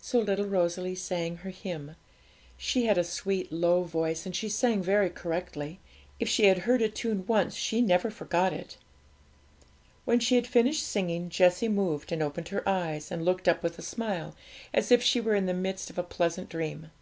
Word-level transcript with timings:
So 0.00 0.20
little 0.20 0.44
Rosalie 0.46 0.94
sang 0.94 1.38
her 1.38 1.50
hymn. 1.50 1.96
She 2.56 2.86
had 2.86 2.96
a 2.96 3.02
sweet 3.02 3.50
low 3.50 3.82
voice, 3.82 4.24
and 4.24 4.36
she 4.36 4.48
sang 4.48 4.80
very 4.80 5.10
correctly; 5.10 5.80
if 6.20 6.28
she 6.28 6.44
had 6.44 6.58
heard 6.58 6.80
a 6.82 6.88
tune 6.88 7.26
once 7.26 7.52
she 7.56 7.80
never 7.80 8.08
forgot 8.08 8.52
it. 8.52 8.76
When 10.04 10.20
she 10.20 10.36
had 10.36 10.46
finished 10.46 10.84
singing, 10.86 11.30
Jessie 11.30 11.66
moved, 11.68 12.12
and 12.12 12.22
opened 12.22 12.50
her 12.50 12.62
eyes, 12.68 13.10
and 13.10 13.24
looked 13.24 13.48
up 13.48 13.64
with 13.64 13.76
a 13.76 13.82
smile, 13.82 14.36
as 14.72 14.92
if 14.92 15.02
she 15.02 15.20
were 15.20 15.34
in 15.34 15.46
the 15.46 15.52
midst 15.52 15.90
of 15.90 15.98
a 15.98 16.04
pleasant 16.04 16.48
dream. 16.48 16.92